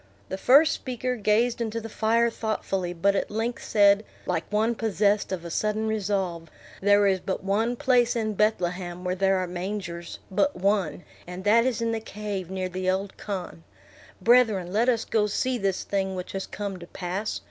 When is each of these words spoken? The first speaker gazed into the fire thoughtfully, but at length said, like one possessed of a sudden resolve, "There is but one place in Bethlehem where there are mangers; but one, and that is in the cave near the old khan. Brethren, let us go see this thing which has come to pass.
The 0.29 0.37
first 0.39 0.71
speaker 0.73 1.15
gazed 1.15 1.61
into 1.61 1.79
the 1.79 1.87
fire 1.87 2.31
thoughtfully, 2.31 2.91
but 2.91 3.15
at 3.15 3.29
length 3.29 3.63
said, 3.63 4.03
like 4.25 4.51
one 4.51 4.73
possessed 4.73 5.31
of 5.31 5.45
a 5.45 5.51
sudden 5.51 5.85
resolve, 5.87 6.49
"There 6.81 7.05
is 7.05 7.19
but 7.19 7.43
one 7.43 7.75
place 7.75 8.15
in 8.15 8.33
Bethlehem 8.33 9.03
where 9.03 9.13
there 9.13 9.37
are 9.37 9.45
mangers; 9.45 10.17
but 10.31 10.55
one, 10.55 11.03
and 11.27 11.43
that 11.43 11.65
is 11.67 11.83
in 11.83 11.91
the 11.91 11.99
cave 11.99 12.49
near 12.49 12.67
the 12.67 12.89
old 12.89 13.15
khan. 13.15 13.63
Brethren, 14.19 14.73
let 14.73 14.89
us 14.89 15.05
go 15.05 15.27
see 15.27 15.59
this 15.59 15.83
thing 15.83 16.15
which 16.15 16.31
has 16.31 16.47
come 16.47 16.79
to 16.79 16.87
pass. 16.87 17.39